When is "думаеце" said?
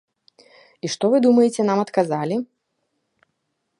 1.25-1.61